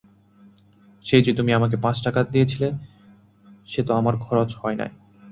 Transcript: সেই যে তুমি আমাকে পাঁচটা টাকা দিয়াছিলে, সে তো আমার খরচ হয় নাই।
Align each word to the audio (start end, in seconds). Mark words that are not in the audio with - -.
সেই 1.05 1.21
যে 1.21 1.31
তুমি 1.33 1.51
আমাকে 1.53 1.75
পাঁচটা 1.77 2.03
টাকা 2.07 2.21
দিয়াছিলে, 2.23 2.67
সে 3.67 3.81
তো 3.83 3.91
আমার 3.95 4.15
খরচ 4.17 4.49
হয় 4.55 4.75
নাই। 4.75 4.91